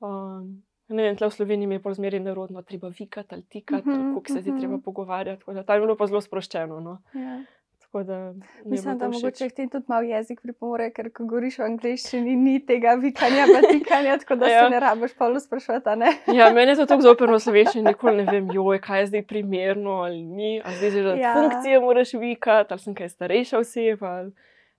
[0.00, 4.14] Um, ne vem, tle v Sloveniji je pozmeraj nerodno, treba vikati ali tikati, Mhm, ali
[4.14, 4.60] kako se zdaj mhm.
[4.60, 5.44] treba pogovarjati.
[5.54, 6.80] Da tam je bilo pa zelo sproščeno.
[6.80, 6.98] No.
[7.14, 7.42] Ja.
[7.86, 12.34] Tako da Mislim, da mogoče tem tudi malo jezik pripomore, ker ko govoriš v angleščini,
[12.36, 14.64] ni tega vikanja, pa tikanja, tako da ja.
[14.64, 16.34] Se ne rabiš pa sprašovati.
[16.34, 20.00] Ja, meni je to tako zoprno slovenščino, nikoli ne vem, joj, kaj je zdaj primerno
[20.02, 20.60] ali ni.
[20.64, 21.34] Ali zdaj že Ja.
[21.34, 24.08] funkcije moraš vikati, ali sem kaj starejša oseba.
[24.18, 24.32] Ali,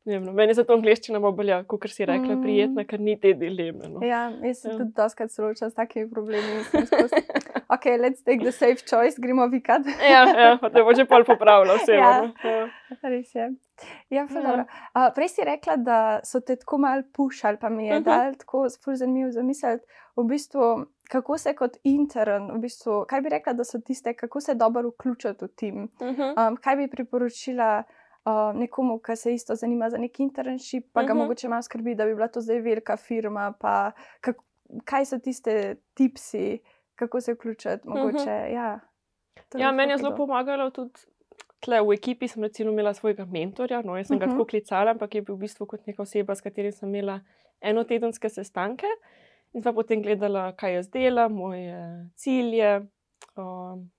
[0.08, 2.42] vem, no, meni je zato angliščina malo bolj, kot si rekla, Mm.
[2.42, 3.90] prijetna, ker ni te dileme.
[3.90, 4.00] No.
[4.02, 4.78] Ja, jaz se Ja.
[4.78, 6.64] tudi doskrat soočam s takimi problemi.
[7.70, 9.82] Ok, let's take the safe choice, gremo vikat.
[10.02, 11.94] Ja, ja, te bo že pol popravila vse.
[11.94, 12.12] Ja.
[12.44, 12.50] Ja.
[12.50, 12.68] Ja.
[13.04, 13.50] Res je.
[14.10, 14.66] Ja, Ja.
[14.96, 18.10] Uh, prej si rekla, da so te tako malo pušali, pa mi je uh Mhm.
[18.10, 18.24] -huh.
[18.24, 18.66] dal tako
[18.96, 19.84] zanimivo zamisliti,
[20.16, 20.62] v bistvu,
[21.10, 24.90] kako se kot intern, v bistvu, kaj bi rekla, da so tiste, kako se dobro
[24.90, 25.90] vključiti v tim.
[26.02, 26.22] Mhm.
[26.40, 27.84] Um, kaj bi priporočila
[28.28, 31.14] uh, nekomu, ki se isto zanima za neki internship, pa ga uh Mhm.
[31.14, 31.22] -huh.
[31.22, 33.54] mogoče malo skrbi, da bi bila to zdaj velika firma.
[33.54, 34.36] Pa, kak,
[34.86, 35.54] kaj so tiste
[35.94, 36.60] tipsi,
[36.96, 37.88] kako se vključiti?
[37.88, 38.54] Mogoče, uh -huh.
[38.54, 38.80] ja,
[39.56, 41.00] Ja, meni je zelo pomagalo tudi.
[41.60, 44.32] Tle v ekipi sem recimo imela svojega mentorja, no, jaz sem ga Mhm.
[44.32, 47.20] tako klicala, ampak je bil v bistvu kot neka oseba, s katerim sem imela
[47.62, 48.86] enotedenske sestanke
[49.54, 52.82] in sva potem gledala, kaj jaz delam, moje cilje,
[53.38, 53.90] um,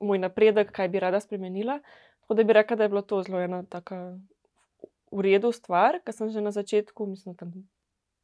[0.00, 1.80] moj napredek, kaj bi rada spremenila.
[2.26, 4.18] Tako da bi rekla, da je bilo to zelo ena taka
[5.14, 7.52] v redu stvar, ker sem že na začetku, mislim, tam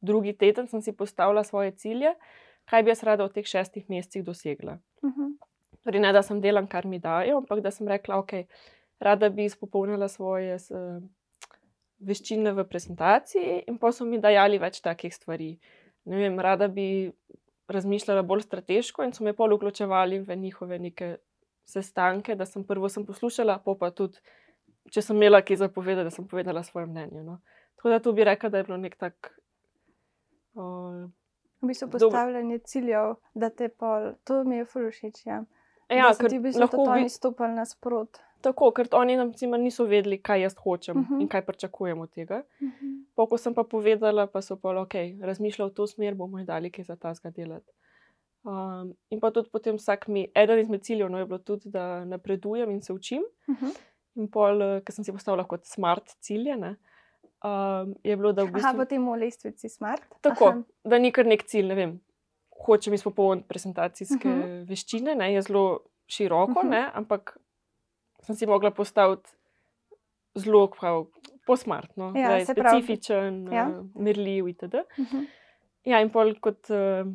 [0.03, 2.11] drugi teden sem si postavila svoje cilje,
[2.67, 4.79] kaj bi jaz rada v teh šestih mesecih dosegla.
[5.01, 5.31] Uh -huh.
[5.83, 8.31] Torej, ne da sem delam, kar mi dajo, ampak da sem rekla, ok,
[8.99, 10.71] rada bi izpopolnila svoje s,
[11.99, 15.57] veščine v prezentaciji, in pa so mi dajali več takih stvari.
[16.05, 17.11] Ne vem, rada bi
[17.67, 21.17] razmišljala bolj strateško, in so me pol vključevali v njihove neke
[21.65, 24.17] sestanke, da sem prvo sem poslušala, pa pa tudi,
[24.87, 27.23] če sem imela kaj zapovedati, da sem povedala svoje mnenje.
[27.23, 27.39] No.
[27.75, 29.31] Tako da tu bi rekla, da je bilo nek tak.
[30.55, 31.09] Uh,
[31.61, 35.25] V bistvu postavljanje ciljev, da te pol, to mi je všeč.
[35.25, 35.43] Ja.
[35.89, 38.19] ja, da so ti v bistvu lahko vi- stopili nasprot.
[38.41, 41.13] Tako, ker oni nam recimo niso vedeli, kaj jaz hočem uh Mhm.
[41.13, 41.21] -huh.
[41.21, 42.41] in kaj pričakujem od tega.
[43.15, 46.47] Pa, ko sem pa povedala, pa so pa ok, razmišljali v to smer, bomo jih
[46.47, 47.71] dali kaj za ta zga delati.
[48.43, 52.05] Um, in pa tudi potem vsak mi, eden izmed ciljev no, je bilo tudi, da
[52.05, 53.23] napredujem in se učim.
[53.49, 53.69] Mhm.
[54.15, 56.75] In pol, eh, ker sem si postavila kot smart cilje, ne,
[57.43, 58.67] um, je bilo, da v bistvu.
[58.67, 60.03] Aha, potem v lestvici smart.
[60.21, 60.63] Tako, Aha.
[60.83, 61.93] da ni kar nek cilj, ne vem.
[62.65, 64.41] Hočem izpopolniti prezentacijske uh Mhm.
[64.41, 64.67] -huh.
[64.69, 66.67] veščine, ne, je zelo široko, uh Mhm.
[66.67, 66.69] -huh.
[66.69, 67.37] ne, ampak
[68.21, 69.29] sem si mogla postaviti
[70.35, 71.05] zelo prav,
[71.47, 73.53] posmartno, Ja, da je specifičen, Ja.
[73.53, 73.83] ja.
[73.95, 74.75] merljiv itd.
[74.99, 75.23] Mhm.
[75.85, 77.07] Ja, in pol kot uh,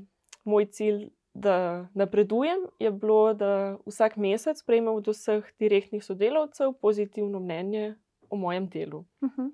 [0.44, 7.40] moj cilj, da napredujem, je bilo, da vsak mesec prejmem od vseh direktnih sodelavcev pozitivno
[7.40, 7.94] mnenje
[8.30, 9.04] o mojem delu.
[9.24, 9.48] Mhm.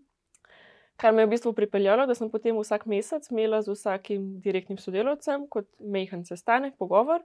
[0.97, 4.79] Kar me je v bistvu pripeljalo, da sem potem vsak mesec imela z vsakim direktnim
[4.79, 7.25] sodelavcem kot mehen sestanek, pogovor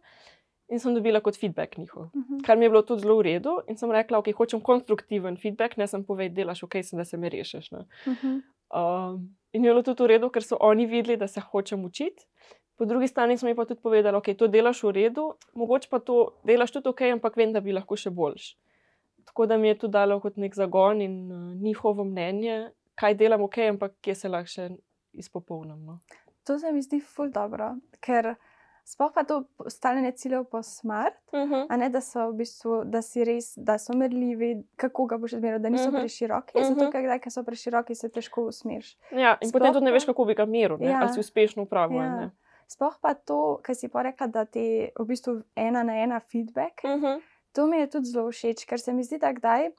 [0.69, 2.09] in sem dobila kot feedback njihov.
[2.15, 2.43] Mhm.
[2.45, 5.77] Kar mi je bilo tudi zelo v redu in sem rekla, ok, hočem konstruktiven feedback,
[5.77, 7.71] ne sem povedala, delaš ok, sem, da se me rešiš.
[7.71, 7.85] Ne.
[8.07, 8.39] Mhm.
[8.69, 12.25] Um, in je bilo tudi v redu, ker so oni videli, da se hočem učiti.
[12.79, 15.89] Po drugi strani smo mi pa tudi povedali, da okay, to delaš v redu, mogoče
[15.91, 18.53] pa to delaš tudi ok, ampak vem, da bi lahko še boljš.
[19.25, 23.41] Tako da mi je to dalo kot nek zagon in uh, njihovo mnenje, kaj delam
[23.41, 24.69] ok, ampak kje se lahko še
[25.13, 25.83] izpopolnim.
[25.85, 25.99] No.
[26.43, 28.31] To se mi zdi ful dobro, ker
[28.85, 31.65] sploh pa to postavljanje ciljev po smart, Uh -huh.
[31.69, 35.33] a ne da so v bistvu, da si res, da so merljivi, kako ga boš
[35.33, 35.99] odmeril, da niso Mhm.
[35.99, 36.51] preširoki.
[36.55, 36.67] Uh -huh.
[36.67, 36.91] Zato, Mhm.
[36.91, 38.97] ker kdaj, ko so preširoki, se težko usmeriš.
[39.11, 40.85] Ja, in Sploh potem tudi ne veš, kako bi ga meril, ne?
[40.85, 40.99] Ja.
[41.01, 41.97] ali si uspešno upravil.
[41.97, 42.03] Ja.
[42.05, 42.29] Ja.
[42.69, 44.63] Sploh pa to, kar si pa rekla, da ti
[44.99, 46.83] v bistvu ena na ena feedback.
[46.83, 47.21] Uh -huh.
[47.53, 49.71] To mi je tudi zelo všeč, ker se mi zdi, da kdaj.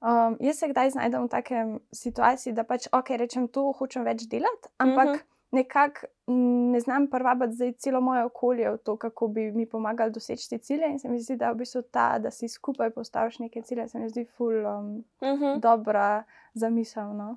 [0.00, 4.28] Um, jaz se kdaj znajdem v takem situaciji, da pač ok, rečem, to hočem več
[4.28, 5.18] delati, ampak uh Mhm.
[5.18, 5.24] -huh.
[5.52, 6.06] nekako
[6.72, 10.58] ne znam privabiti zdaj celo moje okolje v to, kako bi mi pomagali doseči te
[10.58, 10.86] cilje.
[10.86, 13.98] In se mi zdi, da v bistvu ta, da si skupaj postaviš neke cilje, se
[13.98, 15.60] mi zdi ful um, Uh -huh.
[15.60, 17.08] dobra zamisel.
[17.08, 17.36] No?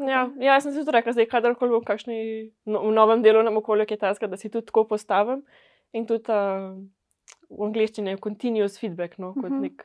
[0.00, 2.16] Ja, ja, jaz sem si tudi rekla, da kadarkoli v kakšni
[2.66, 5.42] no, v novem delovnem okolju, ki je taska, da si tudi tako postavim.
[5.92, 6.72] In tudi uh,
[7.50, 9.60] v angleščini je continuous feedback, no, kot Mhm.
[9.60, 9.84] nek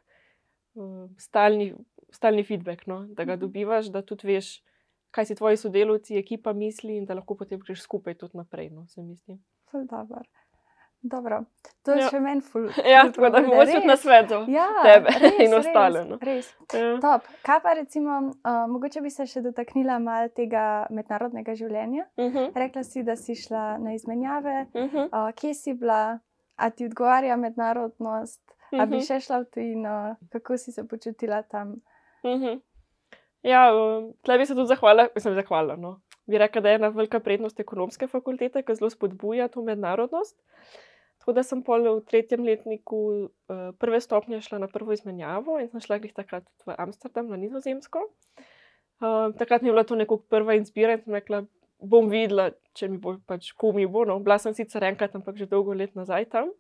[0.76, 1.74] uh, stalni,
[2.10, 3.42] stalni feedback, no, da ga Mhm.
[3.42, 4.62] dobivaš, da tudi veš,
[5.12, 8.70] kaj si tvoji sodelavci, ekipa misli in da lahko potem greš skupaj tudi naprej.
[8.70, 9.38] No, se mi zdi.
[9.72, 10.22] Ful dobro.
[11.02, 11.44] Dobro,
[11.84, 12.10] to je Ja.
[12.10, 12.66] še meni ful.
[12.86, 14.40] Ja, ful tako da mogoče tudi na svetu.
[14.48, 16.18] Ja, tebe res, in ostale, no.
[16.22, 16.50] res.
[16.74, 17.00] Ja.
[17.00, 17.22] Top.
[17.42, 22.06] Kaj pa recimo, uh, mogoče bi se še dotaknila malo tega mednarodnega življenja.
[22.18, 22.52] Uh -huh.
[22.56, 25.06] Rekla si, da si šla na izmenjave, Uh -huh.
[25.08, 26.20] uh, kje si bila,
[26.56, 28.42] a ti odgovarja mednarodnost,
[28.74, 29.04] a bi Mhm.
[29.04, 29.96] še šla v tujino,
[30.30, 31.76] kako si se počutila tam.
[32.26, 32.60] Mhm.
[33.44, 35.76] Ja, um, tle bi se tudi zahvalila, mislim, zahvalila.
[35.76, 36.00] No.
[36.28, 40.36] Bi rekla, da je ena velika prednost ekonomske fakultete, ki zelo spodbuja to mednarodnost.
[41.22, 45.70] Tako da sem pol v tretjem letniku uh, prve stopnje šla na prvo izmenjavo in
[45.72, 48.04] sem šla glih takrat v Amsterdam na Nizozemsko.
[49.00, 51.42] Uh, takrat mi je bila to nekako prva izbira in sem rekla,
[51.80, 54.04] bom videla, če mi bo pač, ko mi bo.
[54.08, 54.20] No.
[54.24, 56.52] Bila sem sicer enkrat, ampak že dolgo let nazaj tam.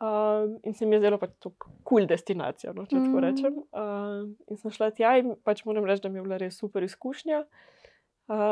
[0.00, 3.06] Um, in se mi je zdelo pač to kul cool destinacija, no, če mm.
[3.08, 3.58] tako rečem.
[3.74, 6.86] Um, in sem šla tja in pač moram reči, da mi je bila res super
[6.86, 7.42] izkušnja.
[7.42, 7.79] Uh,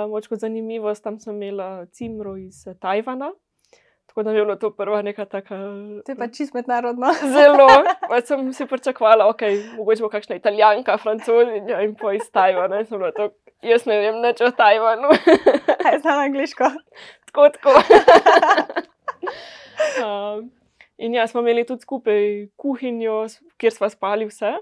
[0.09, 3.31] moč kot zanimivost, tam sem imela cimro iz eh, Tajvana,
[4.07, 5.59] tako da je bilo to prva neka taka.
[6.07, 7.13] To je pa čist mednarodno.
[7.35, 7.69] Zelo,
[8.09, 9.43] pač sem si pričakovala, ok,
[9.77, 12.83] mogoče bo kakšna italijanka, francozinja in pa iz Tajvana.
[12.91, 13.31] Bila to,
[13.63, 15.15] jaz ne vem, neč o Tajvanu.
[15.83, 16.73] Kaj znam angliško?
[17.29, 17.71] tako, tako.
[20.03, 20.51] um,
[21.05, 24.57] in ja, smo imeli tudi skupaj kuhinjo, kjer smo spali vse.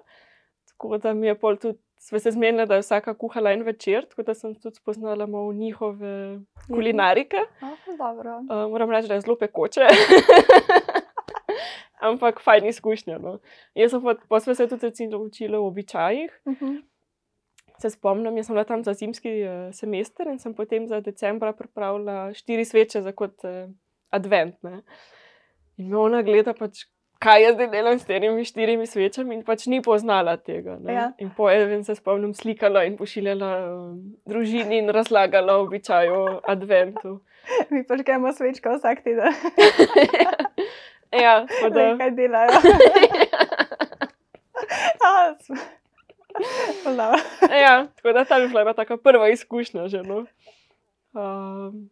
[0.68, 4.06] Tako da mi je pol tudi, smo se zmenili, da je vsaka kuhala en večer,
[4.06, 7.36] tako da sem tudi spoznala malo njihove kulinarike.
[7.62, 8.38] Oh, dobro.
[8.38, 9.80] Uh, moram reči, da je zelo pekoče.
[12.08, 13.18] Ampak fajn izkušnja.
[13.18, 13.38] No.
[13.74, 16.40] Jaz sem pa, pa smo se tudi recimo učili o običajih.
[16.48, 16.76] Mhm.
[17.78, 21.52] Se spomnim, jaz sem bila tam za zimski uh, semester in sem potem za decembra
[21.52, 23.70] pripravila štiri sveče za kot uh,
[24.10, 24.62] advent.
[24.62, 24.82] Ne.
[25.76, 26.86] In me ona gleda, pač,
[27.18, 30.78] kaj jaz zdaj delam s temi štirimi svečami, in pač ni poznala tega.
[30.80, 30.92] ne.
[30.92, 31.06] Ja.
[31.18, 37.20] In po enem se spomnim, slikala in pošiljala um, družini in razlagala običaju adventu.
[37.70, 39.32] Mi pažgemo svečko vsak teden.
[41.12, 41.96] Ja, tako da.
[41.98, 42.50] Kaj delajo?
[47.60, 49.88] Ja, tako da ta bi bila taka prva izkušnja.
[49.88, 50.26] Že, no.
[51.14, 51.90] um,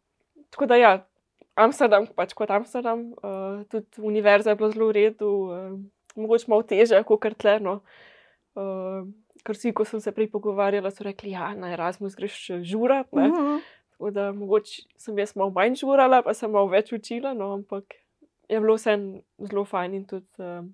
[0.51, 1.07] tako da ja,
[1.55, 5.77] Amsterdam, pač kot Amsterdam, uh, tudi univerza je bila zelo v redu, uh,
[6.19, 7.59] mogoče malo teže, kot kar tle.
[7.63, 7.75] No.
[8.59, 9.07] Uh,
[9.45, 13.11] ker vsi, ko sem se prej pogovarjala, so rekli, da ja, na Erasmus greš žurat.
[13.13, 13.59] ne." Mhm.
[13.95, 17.95] Tako da mogoče sem jaz malo manj žurala, pa sem malo več učila, no, ampak
[18.51, 18.97] je bilo vse
[19.39, 19.95] zelo fajn.
[19.95, 20.73] In tudi um,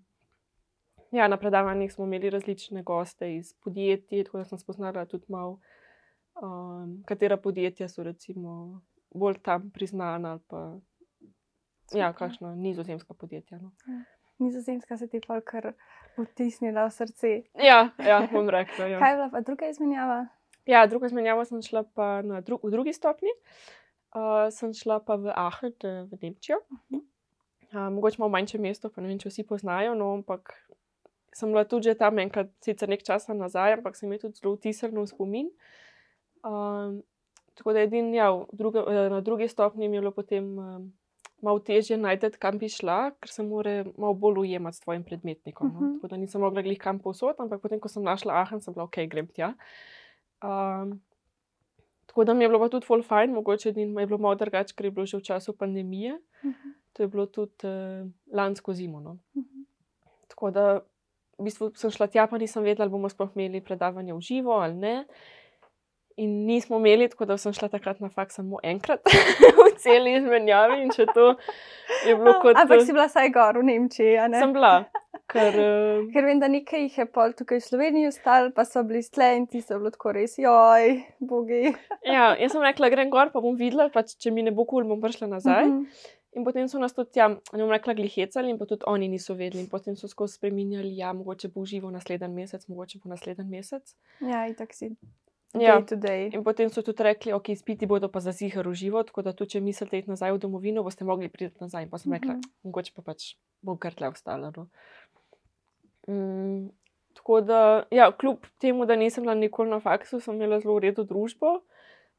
[1.12, 5.58] ja, na predavanjih smo imeli različne goste iz podjetij, tako da sem spoznala tudi malo,
[6.40, 8.80] um, katera podjetja so recimo
[9.14, 10.80] bolj tam priznana ali pa
[11.92, 12.18] ja, Super.
[12.18, 13.58] kakšna nizozemska podjetja.
[13.58, 13.72] No.
[14.38, 15.72] Nizozemska se ti je pol kar
[16.16, 17.32] vtisnila v srce.
[17.54, 18.86] Ja, ja, bom rekla.
[18.86, 18.98] Ja.
[18.98, 20.26] Kaj je bila pa druga izmenjava?
[20.66, 23.32] Ja, druga izmenjava sem šla pa na dru v drugi stopni.
[24.10, 25.74] Uh, sem šla pa v Aachen,
[26.10, 26.58] v Nemčijo.
[27.70, 30.50] Uh, mogoče malo manjše mesto, pa ne vem, če vsi poznajo, no, ampak
[31.34, 34.56] sem bila tudi že tam enkrat, sicer nekaj časa nazaj, ampak sem jih tudi zelo
[34.56, 35.52] vtisnila v spomin.
[36.42, 37.02] Um,
[37.60, 40.92] tako da edin, ja, druge, eh, na drugi stopni mi je bilo potem um,
[41.42, 45.68] malo težje najti, kam bi šla, ker se mora malo bolj ujemati s tvojim predmetnikom.
[45.74, 45.80] No.
[45.80, 45.98] Mhm.
[45.98, 48.86] Tako da nisem mogla glih kam posod, ampak potem, ko sem našla Aachen, sem bila
[48.88, 49.52] ok, grem tja.
[50.40, 51.02] Um,
[52.08, 54.74] tako da mi je bilo pa tudi full fajn, mogoče edin je bilo malo drugače,
[54.74, 56.16] ker je bilo že v času pandemije.
[56.44, 56.76] Mhm.
[56.96, 59.00] To je bilo tudi uh, lansko zimo.
[59.00, 59.18] No.
[59.36, 59.66] Mhm.
[60.32, 60.64] Tako da
[61.38, 64.56] v bistvu sem šla tja, pa nisem vedela, ali bomo sploh imeli predavanje v živo
[64.56, 64.96] ali ne.
[66.20, 69.00] In nismo imeli, tako da sem šla takrat na faks samo enkrat
[69.56, 70.82] v celi izmenjavi.
[70.84, 71.30] In če to
[72.04, 72.58] je bilo kot.
[72.60, 74.42] Ampak si bila saj gor v Nemčiji, a ne?
[74.42, 74.74] Sem bila,
[75.32, 75.56] ker.
[75.56, 79.00] Uh, Ker vem, da nekaj jih je pol tukaj v Sloveniji ostalo, pa so bili
[79.06, 80.92] stle in ti so bilo tako res, joj,
[81.24, 81.72] bogi.
[82.04, 84.82] ja, jaz sem rekla, grem gor, pa bom videla, pač, če mi ne bo kul,
[84.84, 85.68] cool, bom prišla nazaj.
[85.70, 86.16] Mhm.
[86.38, 89.34] In potem so nas tudi tam, ne bom rekla, glihecali, in pa tudi oni niso
[89.34, 89.64] vedeli.
[89.64, 93.96] In potem so skozi spremenjali, ja, mogoče bo živo naslednji mesec, mogoče bo naslednji mesec.
[94.22, 94.92] Ja, in tako si.
[95.58, 95.80] Ja.
[95.80, 96.28] Day to day.
[96.34, 99.32] In potem so tudi rekli, ok, spiti bodo pa za zihar v živo, tako da
[99.34, 101.82] tudi če mislite iti nazaj v domovino, boste mogli priti nazaj.
[101.82, 102.50] In pa sem rekla, Mhm.
[102.64, 104.52] mogoče pa pač bom kar tle ostala.
[104.56, 104.68] No.
[106.08, 106.70] Mm,
[107.14, 110.86] tako da, ja, kljub temu, da nisem bila nikoli na faksu, sem imela zelo v
[110.86, 111.60] redu družbo.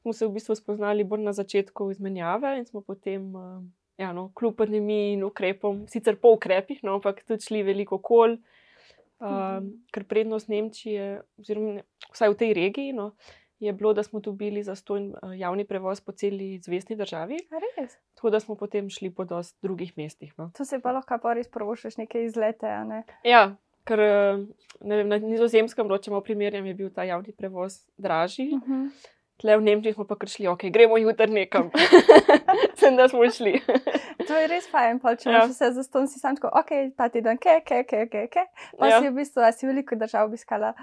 [0.02, 3.64] Smo se v bistvu spoznali bolj na začetku izmenjave in smo potem, uh,
[3.98, 8.38] ja, no, kljub pandemiji in ukrepom, sicer po ukrepih, no, ampak tudi šli veliko kol.
[9.22, 13.12] Um, ker prednost Nemčije, oziroma ne- vsaj v tej regiji, no,
[13.62, 17.38] je bilo, da smo dobili zastojn uh, javni prevoz po celi zvezdni državi,
[17.78, 17.94] res?
[18.18, 20.34] tako da smo potem šli po dosti drugih mestih.
[20.38, 20.50] No.
[20.58, 23.04] To se pa lahko pa res provošaš neke izlete, ne?
[23.24, 23.56] Ja,
[23.86, 24.42] ker uh,
[24.82, 28.56] ne vem, na nizozemskem, če malo primerjam, je bil ta javni prevoz dražji.
[28.58, 28.88] Mhm.
[29.42, 31.72] Tle v Nemčiji smo pa kar šli, ok, gremo jutri nekam.
[32.80, 33.56] Sem da smo šli.
[34.28, 35.40] To je res fajn, pol, če Ja.
[35.50, 38.44] vse za ston, si sam tako, ok, ta teden, ke, ke, ke, ke, ke.
[38.78, 39.00] Pa Ja.
[39.02, 40.74] si v bistvu, a si veliko držav obiskala,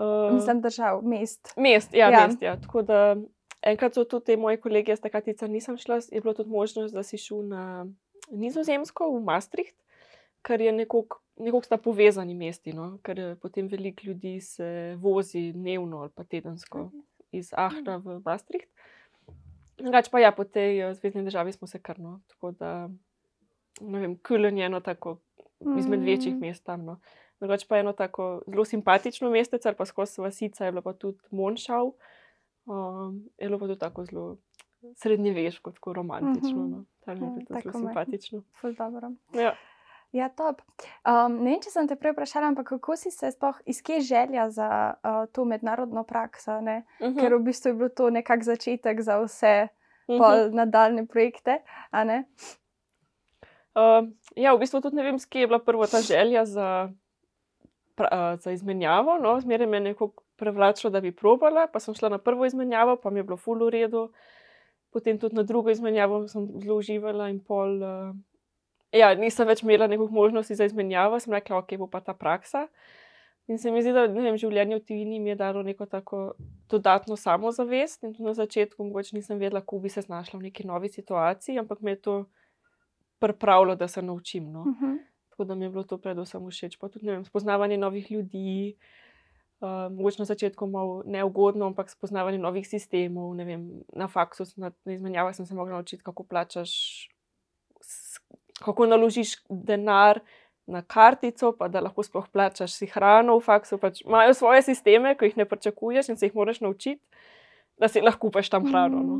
[0.00, 1.50] Uh, mislim, držav, mest.
[1.56, 2.26] Mest, ja, Ja.
[2.26, 2.40] mest.
[2.42, 2.54] Ja.
[2.56, 3.16] Tako da
[3.62, 6.94] enkrat so tudi te moje kolege, jaz takrat sicer nisem šla, je bilo tudi možnost,
[6.94, 7.84] da si šel na
[8.30, 9.76] Nizozemsko, v Maastricht,
[10.42, 12.98] ker je nekako nekako sta povezani mesti, no?
[13.02, 16.90] ker eh, potem veliko ljudi se vozi dnevno ali pa tedensko
[17.32, 18.68] iz Ahna v Maastricht.
[19.76, 22.20] Drugač pa ja, po tej eh, zvezdni državi smo se krno.
[22.28, 22.88] Tako da,
[23.80, 25.18] ne vem, Kulen je eno tako
[25.72, 26.40] izmed večjih Mm.
[26.40, 26.84] mest tam.
[26.84, 27.00] No.
[27.40, 31.18] Drugač pa eno tako zelo simpatično mestece, ali pa skozi vasica je bilo pa tudi
[31.30, 31.92] Monšav.
[32.66, 34.36] Um, je bilo pa tudi tako zelo
[34.94, 36.50] srednjeveško, tako romantično.
[36.58, 36.70] Mhm.
[36.70, 36.84] No.
[37.00, 37.88] Tam je Ja, bilo tako zelo majhno.
[37.90, 38.42] simpatično.
[38.52, 39.10] Ful dobro.
[39.34, 39.54] Ja.
[40.12, 40.62] Ja, top.
[41.06, 44.00] Um, ne vem, če sem te prej vprašala, ampak kako si se sploh, iz kje
[44.00, 44.68] je želja za
[44.98, 46.60] uh, to mednarodno prakso?
[46.60, 46.82] Ne?
[47.00, 47.14] Mhm.
[47.14, 49.68] Ker v bistvu je bil to nekak začetek za vse
[50.10, 50.18] Mhm.
[50.18, 51.60] pol nadaljne projekte.
[51.90, 52.24] a ne?
[53.74, 56.90] Uh, ja, v bistvu tudi ne vem, skje je bila prva ta želja za,
[57.94, 59.18] pra, uh, za izmenjavo.
[59.18, 59.36] No.
[59.40, 63.10] Zmeraj me je nekako prevlačilo, da bi probala, pa sem šla na prvo izmenjavo, pa
[63.10, 64.08] mi je bilo ful v redu.
[64.90, 67.78] Potem tudi na drugo izmenjavo sem zelo uživala in pol.
[67.78, 68.16] Uh,
[68.92, 72.66] ja, nisem več imela nekih možnosti za izmenjavo, sem rekla, ok, bo pa ta praksa.
[73.50, 76.20] In se mi zdi, da vem, življenje v tujini mi je dalo neko tako
[76.70, 78.04] dodatno samozavest.
[78.04, 81.58] In tudi na začetku mogoče nisem vedela, kako bi se znašla v neki novi situaciji,
[81.58, 82.14] ampak me je to
[83.18, 84.52] pripravilo, da se naučim.
[84.52, 84.64] No.
[84.68, 84.96] Mhm.
[85.30, 86.78] Tako da mi je bilo to predvsem všeč.
[86.78, 88.76] Pa tudi vem, spoznavanje novih ljudi,
[89.60, 93.34] uh, mogoče na začetku malo neugodno, ampak spoznavanje novih sistemov.
[93.34, 97.10] Vem, na faksu, na, na izmenjavah sem se mogla naučiti, kako plačaš,
[98.64, 100.20] kako naložiš denar.
[100.70, 103.78] Na kartico, pa da lahko sploh plačaš si hrano v faksu.
[103.82, 107.02] Pač imajo svoje sisteme, ki jih ne pričakuješ in se jih moraš naučiti,
[107.80, 109.00] da si lahko kupaš tam hrano.
[109.02, 109.16] No.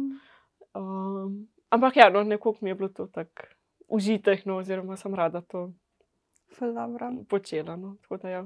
[0.79, 3.51] Um, ampak ja, no, nekako mi je bilo to tako
[3.91, 5.73] užitek, no, oziroma sem rada to
[6.55, 7.11] Ful dobro.
[7.29, 7.77] počela.
[7.77, 8.45] No, tako da ja.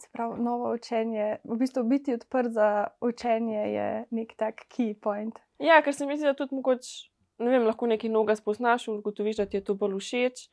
[0.00, 5.38] Se pravi, novo učenje, v bistvu biti odprt za učenje je nek tak key point.
[5.58, 9.36] Ja, ker se mi zdi, da tudi mogoče, ne vem, lahko nekaj novega spoznaš, ugotoviš,
[9.36, 10.48] da ti je to bolj všeč.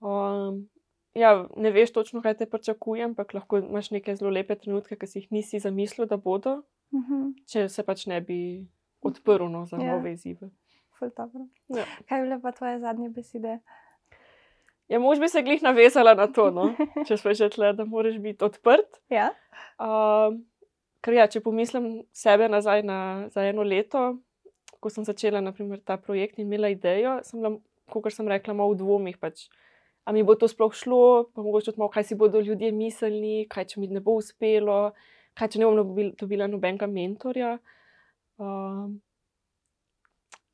[0.00, 0.68] Um,
[1.14, 5.06] ja, ne veš točno, kaj te pričakuje, ampak lahko imaš neke zelo lepe trenutke, ki
[5.06, 7.30] si jih nisi zamislil, da bodo, Mhm.
[7.46, 8.66] če se pač ne bi
[9.02, 9.92] odprl no, za Ja.
[9.92, 10.50] nove izzive.
[11.68, 11.84] Ja.
[12.08, 13.58] Kaj bile pa tvoje zadnje besede?
[14.88, 16.70] Ja, mož bi se glih navezala na to, no?
[17.08, 19.00] če smo že tle, da moraš biti odprt.
[19.10, 19.32] Ja.
[19.78, 20.44] Um,
[21.02, 24.18] ker ja, če pomislim sebe nazaj na, za eno leto,
[24.86, 27.56] ko sem začela naprimer, ta projekt in imela idejo, sem bila,
[27.90, 29.18] kot sem rekla, malo v dvomih.
[29.18, 29.48] Pač,
[30.06, 33.48] a mi bo to sploh šlo, pa mogoče tudi malo, kaj si bodo ljudje mislili,
[33.50, 34.94] kaj če mi ne bo uspelo,
[35.34, 37.56] kaj če ne bom dobil- dobila nobenega mentorja.
[38.38, 39.00] Um,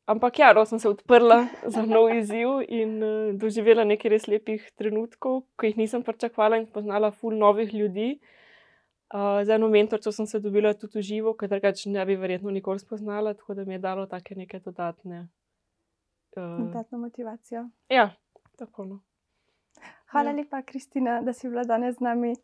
[0.08, 4.64] ampak ja, no, sem se odprla za nov izziv in uh, doživela nekaj res lepih
[4.80, 8.14] trenutkov, ki jih nisem pričakovala in spoznala ful novih ljudi.
[8.16, 8.41] Uh,
[9.44, 12.78] za eno mentorico sem se dobila tudi v živo, ker drugače ne bi verjetno nikoli
[12.78, 15.28] spoznala, tako da mi je dalo take neke dodatne.
[16.32, 17.68] Uh, Dodatno motivacijo.
[17.88, 18.10] ja,
[18.56, 19.00] tako no.
[20.06, 20.36] Hvala Ja.
[20.36, 22.34] lepa, Kristina, da si bila danes z nami.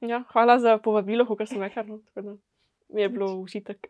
[0.00, 1.82] Ja, hvala za povabilo, kot sem rekla.
[1.82, 2.36] No, tako
[2.88, 3.78] mi je bilo užitek.